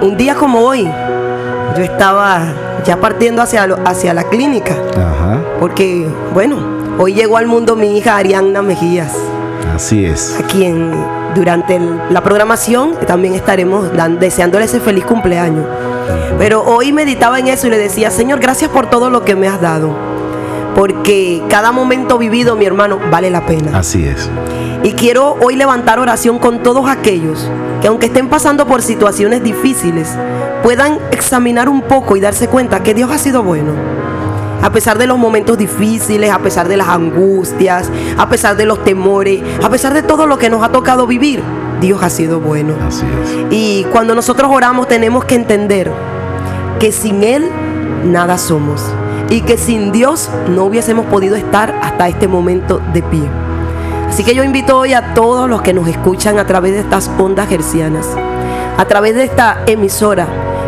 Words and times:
Un 0.00 0.16
día 0.16 0.36
como 0.36 0.60
hoy, 0.60 0.88
yo 1.76 1.82
estaba 1.82 2.42
ya 2.84 3.00
partiendo 3.00 3.42
hacia, 3.42 3.64
hacia 3.84 4.14
la 4.14 4.22
clínica. 4.22 4.76
Ajá. 4.96 5.40
Porque, 5.58 6.06
bueno, 6.32 6.56
hoy 6.98 7.14
llegó 7.14 7.36
al 7.36 7.48
mundo 7.48 7.74
mi 7.74 7.98
hija 7.98 8.16
Arianna 8.16 8.62
Mejías. 8.62 9.12
Así 9.74 10.04
es. 10.04 10.38
A 10.38 10.46
quien 10.46 10.92
durante 11.34 11.80
la 12.10 12.22
programación 12.22 12.94
también 13.08 13.34
estaremos 13.34 13.90
deseándole 14.20 14.66
ese 14.66 14.78
feliz 14.78 15.04
cumpleaños. 15.04 15.66
Pero 16.38 16.62
hoy 16.62 16.92
meditaba 16.92 17.40
en 17.40 17.48
eso 17.48 17.66
y 17.66 17.70
le 17.70 17.78
decía, 17.78 18.12
Señor, 18.12 18.38
gracias 18.38 18.70
por 18.70 18.88
todo 18.88 19.10
lo 19.10 19.24
que 19.24 19.34
me 19.34 19.48
has 19.48 19.60
dado. 19.60 19.90
Porque 20.76 21.42
cada 21.48 21.72
momento 21.72 22.18
vivido, 22.18 22.54
mi 22.54 22.66
hermano, 22.66 23.00
vale 23.10 23.30
la 23.30 23.46
pena. 23.46 23.76
Así 23.76 24.04
es. 24.04 24.30
Y 24.84 24.92
quiero 24.92 25.36
hoy 25.42 25.56
levantar 25.56 25.98
oración 25.98 26.38
con 26.38 26.62
todos 26.62 26.88
aquellos 26.88 27.50
que 27.80 27.88
aunque 27.88 28.06
estén 28.06 28.28
pasando 28.28 28.66
por 28.66 28.82
situaciones 28.82 29.42
difíciles, 29.42 30.08
puedan 30.62 30.98
examinar 31.10 31.68
un 31.68 31.82
poco 31.82 32.16
y 32.16 32.20
darse 32.20 32.48
cuenta 32.48 32.82
que 32.82 32.94
Dios 32.94 33.10
ha 33.10 33.18
sido 33.18 33.42
bueno. 33.42 33.72
A 34.60 34.72
pesar 34.72 34.98
de 34.98 35.06
los 35.06 35.18
momentos 35.18 35.56
difíciles, 35.56 36.30
a 36.32 36.40
pesar 36.40 36.66
de 36.66 36.76
las 36.76 36.88
angustias, 36.88 37.90
a 38.16 38.28
pesar 38.28 38.56
de 38.56 38.66
los 38.66 38.82
temores, 38.82 39.40
a 39.62 39.70
pesar 39.70 39.94
de 39.94 40.02
todo 40.02 40.26
lo 40.26 40.36
que 40.36 40.50
nos 40.50 40.64
ha 40.64 40.70
tocado 40.70 41.06
vivir, 41.06 41.42
Dios 41.80 42.02
ha 42.02 42.10
sido 42.10 42.40
bueno. 42.40 42.74
Así 42.86 43.06
es. 43.06 43.46
Y 43.50 43.86
cuando 43.92 44.16
nosotros 44.16 44.50
oramos 44.52 44.88
tenemos 44.88 45.24
que 45.24 45.36
entender 45.36 45.92
que 46.80 46.90
sin 46.90 47.22
Él 47.22 47.48
nada 48.04 48.36
somos 48.36 48.82
y 49.30 49.42
que 49.42 49.58
sin 49.58 49.92
Dios 49.92 50.28
no 50.48 50.64
hubiésemos 50.64 51.06
podido 51.06 51.36
estar 51.36 51.78
hasta 51.82 52.08
este 52.08 52.26
momento 52.26 52.80
de 52.92 53.02
pie. 53.02 53.47
Así 54.08 54.24
que 54.24 54.34
yo 54.34 54.42
invito 54.42 54.78
hoy 54.78 54.94
a 54.94 55.14
todos 55.14 55.48
los 55.48 55.62
que 55.62 55.72
nos 55.72 55.86
escuchan 55.86 56.38
a 56.38 56.46
través 56.46 56.72
de 56.72 56.80
estas 56.80 57.10
ondas 57.18 57.48
gercianas, 57.48 58.06
a 58.76 58.84
través 58.86 59.14
de 59.14 59.24
esta 59.24 59.58
emisora 59.66 60.26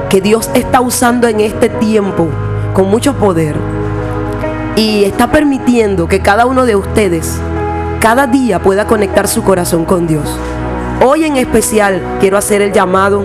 que 0.09 0.21
Dios 0.21 0.51
está 0.55 0.81
usando 0.81 1.27
en 1.27 1.41
este 1.41 1.69
tiempo 1.69 2.29
con 2.75 2.91
mucho 2.91 3.15
poder 3.15 3.57
y 4.77 5.05
está 5.05 5.31
permitiendo 5.31 6.07
que 6.07 6.21
cada 6.21 6.47
uno 6.47 6.65
de 6.65 6.77
ustedes 6.77 7.41
cada 8.01 8.27
día 8.27 8.61
pueda 8.61 8.87
conectar 8.87 9.29
su 9.29 9.43
corazón 9.43 9.85
con 9.85 10.07
Dios. 10.07 10.25
Hoy 11.05 11.25
en 11.25 11.37
especial 11.37 12.03
quiero 12.19 12.39
hacer 12.39 12.63
el 12.63 12.73
llamado 12.73 13.25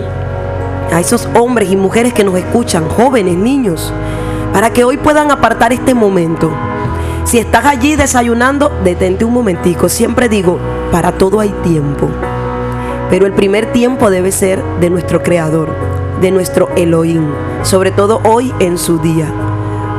a 0.92 1.00
esos 1.00 1.30
hombres 1.34 1.72
y 1.72 1.76
mujeres 1.76 2.14
que 2.14 2.24
nos 2.24 2.36
escuchan, 2.36 2.88
jóvenes, 2.90 3.36
niños, 3.36 3.94
para 4.54 4.72
que 4.72 4.84
hoy 4.84 4.98
puedan 4.98 5.32
apartar 5.32 5.72
este 5.74 5.94
momento 5.94 6.52
si 7.26 7.40
estás 7.40 7.66
allí 7.66 7.96
desayunando, 7.96 8.72
detente 8.84 9.26
un 9.26 9.34
momentico. 9.34 9.90
Siempre 9.90 10.30
digo, 10.30 10.60
para 10.92 11.12
todo 11.12 11.40
hay 11.40 11.50
tiempo. 11.64 12.08
Pero 13.10 13.26
el 13.26 13.34
primer 13.34 13.72
tiempo 13.72 14.12
debe 14.12 14.32
ser 14.32 14.64
de 14.80 14.92
nuestro 14.92 15.24
Creador, 15.24 15.70
de 16.22 16.30
nuestro 16.30 16.70
Elohim, 16.76 17.26
sobre 17.64 17.90
todo 17.90 18.22
hoy 18.24 18.54
en 18.60 18.78
su 18.78 19.00
día. 19.00 19.26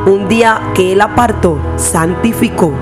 Un 0.07 0.29
día 0.29 0.71
que 0.73 0.93
Él 0.93 1.01
apartó, 1.01 1.59
santificó, 1.77 2.73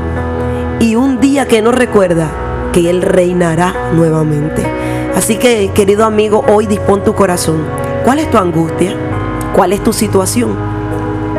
y 0.78 0.94
un 0.94 1.20
día 1.20 1.48
que 1.48 1.62
nos 1.62 1.74
recuerda 1.74 2.28
que 2.72 2.90
Él 2.90 3.00
reinará 3.00 3.92
nuevamente. 3.94 4.62
Así 5.16 5.36
que, 5.36 5.70
querido 5.74 6.04
amigo, 6.04 6.44
hoy 6.48 6.66
dispón 6.66 7.02
tu 7.02 7.14
corazón. 7.14 7.64
¿Cuál 8.04 8.18
es 8.18 8.30
tu 8.30 8.36
angustia? 8.36 8.94
¿Cuál 9.54 9.72
es 9.72 9.82
tu 9.82 9.94
situación? 9.94 10.54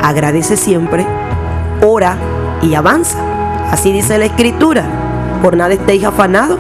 Agradece 0.02 0.58
siempre, 0.58 1.06
ora 1.86 2.17
y 2.61 2.75
avanza. 2.75 3.20
Así 3.72 3.92
dice 3.92 4.17
la 4.17 4.25
escritura. 4.25 4.84
Por 5.42 5.58
nada 5.58 5.73
estéis 5.73 6.03
afanados 6.03 6.58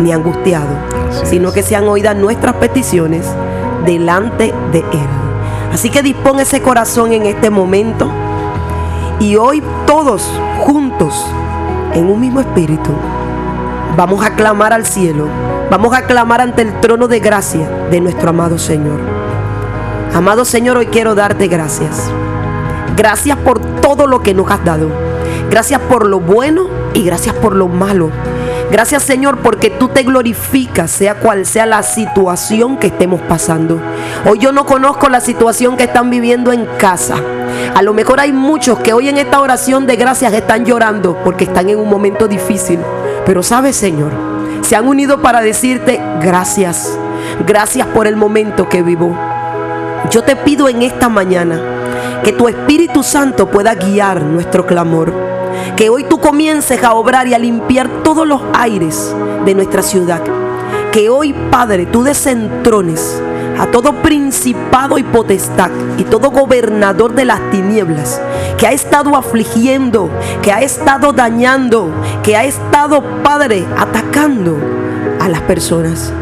ni 0.00 0.12
angustiados, 0.12 0.76
sino 1.24 1.52
que 1.52 1.62
sean 1.62 1.88
oídas 1.88 2.16
nuestras 2.16 2.54
peticiones 2.56 3.26
delante 3.84 4.52
de 4.72 4.80
Él. 4.80 5.08
Así 5.72 5.90
que 5.90 6.02
dispone 6.02 6.42
ese 6.42 6.60
corazón 6.60 7.12
en 7.12 7.26
este 7.26 7.50
momento 7.50 8.10
y 9.20 9.36
hoy 9.36 9.62
todos 9.86 10.30
juntos 10.60 11.26
en 11.94 12.10
un 12.10 12.20
mismo 12.20 12.40
espíritu 12.40 12.90
vamos 13.96 14.24
a 14.24 14.34
clamar 14.34 14.72
al 14.72 14.84
cielo, 14.84 15.26
vamos 15.70 15.94
a 15.94 16.02
clamar 16.02 16.40
ante 16.40 16.62
el 16.62 16.80
trono 16.80 17.08
de 17.08 17.20
gracia 17.20 17.68
de 17.90 18.00
nuestro 18.00 18.30
amado 18.30 18.58
Señor. 18.58 19.00
Amado 20.14 20.44
Señor, 20.44 20.76
hoy 20.76 20.86
quiero 20.86 21.14
darte 21.14 21.46
gracias. 21.46 22.10
Gracias 22.96 23.36
por 23.38 23.58
todo 23.80 24.06
lo 24.06 24.22
que 24.22 24.34
nos 24.34 24.50
has 24.50 24.64
dado. 24.64 24.88
Gracias 25.50 25.80
por 25.80 26.06
lo 26.06 26.20
bueno 26.20 26.68
y 26.94 27.04
gracias 27.04 27.34
por 27.34 27.54
lo 27.54 27.68
malo. 27.68 28.10
Gracias 28.70 29.04
Señor 29.04 29.38
porque 29.38 29.70
tú 29.70 29.88
te 29.88 30.02
glorificas, 30.02 30.90
sea 30.90 31.14
cual 31.14 31.46
sea 31.46 31.66
la 31.66 31.82
situación 31.82 32.76
que 32.76 32.88
estemos 32.88 33.20
pasando. 33.22 33.80
Hoy 34.28 34.38
yo 34.38 34.50
no 34.50 34.66
conozco 34.66 35.08
la 35.08 35.20
situación 35.20 35.76
que 35.76 35.84
están 35.84 36.10
viviendo 36.10 36.52
en 36.52 36.66
casa. 36.76 37.16
A 37.74 37.82
lo 37.82 37.94
mejor 37.94 38.18
hay 38.18 38.32
muchos 38.32 38.80
que 38.80 38.92
hoy 38.92 39.08
en 39.08 39.18
esta 39.18 39.40
oración 39.40 39.86
de 39.86 39.96
gracias 39.96 40.32
están 40.32 40.64
llorando 40.64 41.16
porque 41.22 41.44
están 41.44 41.68
en 41.68 41.78
un 41.78 41.88
momento 41.88 42.26
difícil. 42.26 42.80
Pero 43.24 43.42
sabes 43.42 43.76
Señor, 43.76 44.10
se 44.62 44.74
han 44.74 44.88
unido 44.88 45.22
para 45.22 45.40
decirte 45.40 46.00
gracias. 46.20 46.98
Gracias 47.46 47.86
por 47.88 48.06
el 48.06 48.16
momento 48.16 48.68
que 48.68 48.82
vivo. 48.82 49.16
Yo 50.10 50.22
te 50.22 50.34
pido 50.36 50.68
en 50.68 50.82
esta 50.82 51.08
mañana 51.08 51.75
que 52.26 52.32
tu 52.32 52.48
Espíritu 52.48 53.04
Santo 53.04 53.48
pueda 53.48 53.76
guiar 53.76 54.20
nuestro 54.20 54.66
clamor 54.66 55.12
que 55.76 55.90
hoy 55.90 56.02
tú 56.02 56.18
comiences 56.18 56.82
a 56.82 56.94
obrar 56.94 57.28
y 57.28 57.34
a 57.34 57.38
limpiar 57.38 57.88
todos 58.02 58.26
los 58.26 58.42
aires 58.52 59.14
de 59.44 59.54
nuestra 59.54 59.80
ciudad. 59.80 60.20
Que 60.90 61.08
hoy, 61.08 61.32
Padre, 61.52 61.86
tú 61.86 62.02
desentrones 62.02 63.22
a 63.60 63.66
todo 63.68 63.92
principado 64.02 64.98
y 64.98 65.04
potestad 65.04 65.70
y 65.98 66.02
todo 66.02 66.32
gobernador 66.32 67.14
de 67.14 67.26
las 67.26 67.48
tinieblas 67.52 68.20
que 68.58 68.66
ha 68.66 68.72
estado 68.72 69.14
afligiendo, 69.14 70.10
que 70.42 70.50
ha 70.50 70.62
estado 70.62 71.12
dañando, 71.12 71.92
que 72.24 72.36
ha 72.36 72.42
estado, 72.42 73.04
Padre, 73.22 73.64
atacando 73.78 74.58
a 75.20 75.28
las 75.28 75.42
personas. 75.42 76.12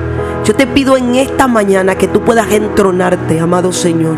Yo 0.45 0.55
te 0.55 0.67
pido 0.67 0.99
en 0.99 1.15
esta 1.15 1.49
mañana 1.49 1.95
que 1.95 2.09
tú 2.09 2.21
puedas 2.21 2.53
entronarte, 2.53 3.41
amado 3.41 3.73
Señor, 3.73 4.17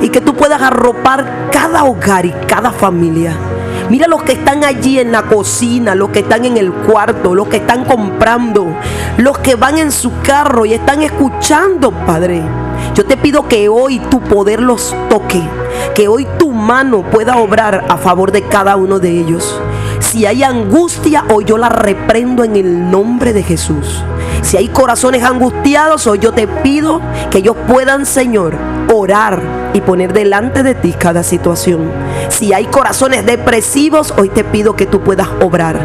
y 0.00 0.08
que 0.08 0.20
tú 0.20 0.34
puedas 0.34 0.60
arropar 0.60 1.48
cada 1.50 1.84
hogar 1.84 2.26
y 2.26 2.32
cada 2.46 2.70
familia 2.70 3.36
Mira 3.90 4.06
los 4.06 4.22
que 4.22 4.34
están 4.34 4.62
allí 4.62 5.00
en 5.00 5.10
la 5.10 5.22
cocina, 5.22 5.96
los 5.96 6.10
que 6.10 6.20
están 6.20 6.44
en 6.44 6.56
el 6.56 6.72
cuarto, 6.72 7.34
los 7.34 7.48
que 7.48 7.56
están 7.56 7.84
comprando, 7.84 8.68
los 9.16 9.38
que 9.38 9.56
van 9.56 9.78
en 9.78 9.90
su 9.90 10.12
carro 10.22 10.64
y 10.64 10.74
están 10.74 11.02
escuchando, 11.02 11.90
Padre. 11.90 12.40
Yo 12.94 13.04
te 13.04 13.16
pido 13.16 13.48
que 13.48 13.68
hoy 13.68 13.98
tu 13.98 14.20
poder 14.20 14.62
los 14.62 14.94
toque, 15.08 15.42
que 15.92 16.06
hoy 16.06 16.24
tu 16.38 16.52
mano 16.52 17.02
pueda 17.02 17.38
obrar 17.38 17.84
a 17.88 17.96
favor 17.96 18.30
de 18.30 18.42
cada 18.42 18.76
uno 18.76 19.00
de 19.00 19.10
ellos. 19.10 19.60
Si 19.98 20.24
hay 20.24 20.44
angustia, 20.44 21.24
hoy 21.28 21.44
yo 21.44 21.58
la 21.58 21.68
reprendo 21.68 22.44
en 22.44 22.54
el 22.54 22.92
nombre 22.92 23.32
de 23.32 23.42
Jesús. 23.42 24.04
Si 24.42 24.56
hay 24.56 24.68
corazones 24.68 25.24
angustiados, 25.24 26.06
hoy 26.06 26.20
yo 26.20 26.32
te 26.32 26.46
pido 26.46 27.00
que 27.28 27.38
ellos 27.38 27.56
puedan, 27.66 28.06
Señor, 28.06 28.54
orar 28.92 29.59
y 29.72 29.80
poner 29.80 30.12
delante 30.12 30.62
de 30.62 30.74
ti 30.74 30.92
cada 30.92 31.22
situación. 31.22 31.90
Si 32.28 32.52
hay 32.52 32.66
corazones 32.66 33.24
depresivos, 33.26 34.14
hoy 34.16 34.28
te 34.28 34.44
pido 34.44 34.76
que 34.76 34.86
tú 34.86 35.00
puedas 35.00 35.28
obrar. 35.40 35.80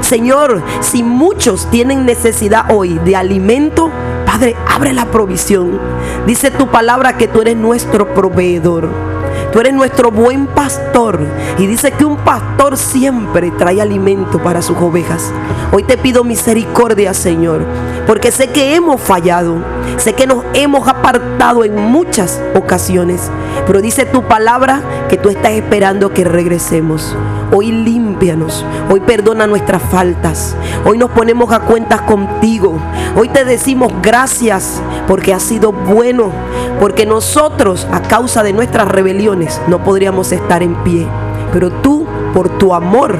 Señor, 0.00 0.62
si 0.80 1.02
muchos 1.02 1.70
tienen 1.70 2.06
necesidad 2.06 2.66
hoy 2.70 2.98
de 3.04 3.16
alimento, 3.16 3.90
Padre, 4.26 4.56
abre 4.68 4.92
la 4.92 5.06
provisión. 5.06 5.78
Dice 6.26 6.50
tu 6.50 6.68
palabra 6.68 7.16
que 7.16 7.28
tú 7.28 7.42
eres 7.42 7.56
nuestro 7.56 8.14
proveedor. 8.14 9.13
Tú 9.54 9.60
eres 9.60 9.72
nuestro 9.72 10.10
buen 10.10 10.48
pastor. 10.48 11.20
Y 11.58 11.68
dice 11.68 11.92
que 11.92 12.04
un 12.04 12.16
pastor 12.16 12.76
siempre 12.76 13.52
trae 13.52 13.80
alimento 13.80 14.42
para 14.42 14.60
sus 14.60 14.76
ovejas. 14.78 15.32
Hoy 15.70 15.84
te 15.84 15.96
pido 15.96 16.24
misericordia, 16.24 17.14
Señor, 17.14 17.64
porque 18.04 18.32
sé 18.32 18.48
que 18.48 18.74
hemos 18.74 19.00
fallado. 19.00 19.58
Sé 19.96 20.14
que 20.14 20.26
nos 20.26 20.44
hemos 20.54 20.88
apartado 20.88 21.62
en 21.62 21.76
muchas 21.76 22.42
ocasiones. 22.56 23.30
Pero 23.64 23.80
dice 23.80 24.06
tu 24.06 24.24
palabra 24.24 24.82
que 25.08 25.18
tú 25.18 25.28
estás 25.28 25.52
esperando 25.52 26.12
que 26.12 26.24
regresemos. 26.24 27.16
Hoy 27.56 27.70
límpianos. 27.70 28.64
Hoy 28.90 28.98
perdona 28.98 29.46
nuestras 29.46 29.80
faltas. 29.80 30.56
Hoy 30.84 30.98
nos 30.98 31.12
ponemos 31.12 31.52
a 31.52 31.60
cuentas 31.60 32.00
contigo. 32.00 32.80
Hoy 33.16 33.28
te 33.28 33.44
decimos 33.44 33.92
gracias 34.02 34.82
porque 35.06 35.32
has 35.32 35.44
sido 35.44 35.70
bueno. 35.70 36.32
Porque 36.80 37.06
nosotros, 37.06 37.86
a 37.92 38.02
causa 38.02 38.42
de 38.42 38.52
nuestras 38.52 38.88
rebeliones, 38.88 39.60
no 39.68 39.84
podríamos 39.84 40.32
estar 40.32 40.64
en 40.64 40.74
pie. 40.82 41.06
Pero 41.52 41.70
tú, 41.70 42.08
por 42.34 42.48
tu 42.58 42.74
amor 42.74 43.16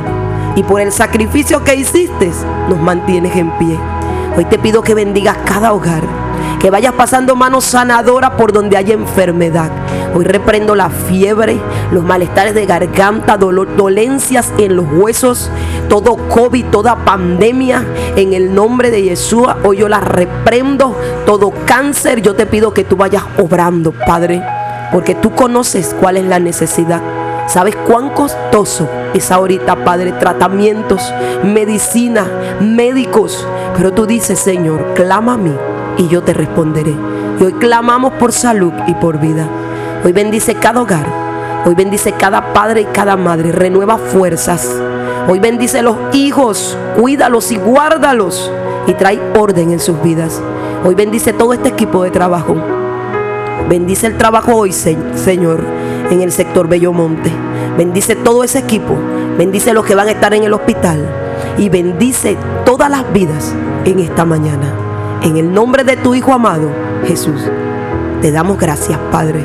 y 0.57 0.65
por 0.65 0.81
el 0.81 0.91
sacrificio 0.91 1.63
que 1.63 1.77
hiciste, 1.77 2.33
nos 2.69 2.81
mantienes 2.81 3.37
en 3.37 3.57
pie. 3.57 3.79
Hoy 4.37 4.47
te 4.47 4.59
pido 4.59 4.83
que 4.83 4.95
bendigas 4.95 5.37
cada 5.45 5.73
hogar. 5.73 6.24
Que 6.61 6.71
vayas 6.71 6.95
pasando 6.95 7.37
mano 7.37 7.61
sanadora 7.61 8.37
por 8.37 8.53
donde 8.53 8.77
haya 8.77 8.95
enfermedad. 8.95 9.71
Hoy 10.15 10.25
reprendo 10.25 10.75
la 10.75 10.91
fiebre, 10.91 11.59
los 11.91 12.05
malestares 12.05 12.55
de 12.55 12.67
garganta, 12.67 13.37
dolencias 13.37 14.53
en 14.59 14.77
los 14.77 14.87
huesos, 14.93 15.51
todo 15.89 16.17
COVID, 16.29 16.67
toda 16.67 17.05
pandemia. 17.05 17.85
En 18.17 18.33
el 18.33 18.55
nombre 18.55 18.91
de 18.91 19.03
Jesús, 19.03 19.47
hoy 19.65 19.79
yo 19.79 19.89
la 19.89 20.01
reprendo. 20.01 20.97
Todo 21.27 21.53
cáncer, 21.67 22.23
yo 22.23 22.35
te 22.35 22.47
pido 22.47 22.73
que 22.73 22.85
tú 22.85 22.97
vayas 22.97 23.25
obrando, 23.39 23.93
Padre. 23.93 24.41
Porque 24.93 25.15
tú 25.15 25.35
conoces 25.35 25.95
cuál 26.01 26.17
es 26.17 26.25
la 26.25 26.39
necesidad. 26.39 27.03
¿Sabes 27.49 27.77
cuán 27.77 28.11
costoso 28.11 28.89
es 29.13 29.31
ahorita, 29.31 29.85
Padre? 29.85 30.13
Tratamientos, 30.13 31.13
medicina, 31.43 32.27
médicos. 32.61 33.47
Pero 33.77 33.93
tú 33.93 34.07
dices, 34.07 34.39
Señor, 34.39 34.95
clama 34.95 35.35
a 35.35 35.37
mí 35.37 35.53
y 35.97 36.09
yo 36.09 36.23
te 36.23 36.35
responderé. 36.35 36.95
Y 37.41 37.45
hoy 37.45 37.53
clamamos 37.55 38.13
por 38.15 38.33
salud 38.33 38.73
y 38.87 38.95
por 38.95 39.19
vida. 39.19 39.47
Hoy 40.05 40.13
bendice 40.13 40.55
cada 40.55 40.81
hogar. 40.81 41.07
Hoy 41.67 41.75
bendice 41.75 42.13
cada 42.13 42.53
padre 42.53 42.83
y 42.83 42.85
cada 42.87 43.17
madre. 43.17 43.53
Renueva 43.53 43.97
fuerzas. 43.97 44.69
Hoy 45.29 45.39
bendice 45.39 45.83
los 45.83 45.97
hijos. 46.13 46.77
Cuídalos 47.01 47.51
y 47.53 47.57
guárdalos. 47.57 48.51
Y 48.87 48.95
trae 48.95 49.21
orden 49.39 49.73
en 49.73 49.81
sus 49.81 50.01
vidas. 50.03 50.41
Hoy 50.85 50.95
bendice 50.95 51.33
todo 51.33 51.53
este 51.53 51.71
equipo 51.71 52.03
de 52.03 52.11
trabajo. 52.11 52.55
Bendice 53.69 54.07
el 54.07 54.19
trabajo 54.19 54.55
hoy, 54.55 54.73
Señor 54.73 55.65
en 56.11 56.23
el 56.23 56.33
sector 56.33 56.69
Bellomonte. 56.69 57.31
Bendice 57.77 58.17
todo 58.17 58.45
ese 58.45 58.59
equipo. 58.59 58.97
Bendice 59.37 59.73
los 59.73 59.85
que 59.85 59.95
van 59.95 60.09
a 60.09 60.13
estar 60.13 60.35
en 60.35 60.45
el 60.45 60.53
hospital. 60.53 60.99
Y 61.59 61.69
bendice 61.69 62.37
todas 62.65 62.91
las 62.91 63.11
vidas 63.13 63.55
en 63.85 64.01
esta 64.01 64.25
mañana. 64.25 64.73
En 65.25 65.39
el 65.39 65.55
nombre 65.55 65.85
de 65.85 65.97
tu 65.97 66.15
Hijo 66.15 66.35
amado, 66.35 66.71
Jesús. 67.07 67.41
Te 68.21 68.31
damos 68.31 68.59
gracias, 68.59 68.99
Padre. 69.11 69.43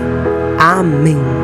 Amén. 0.60 1.39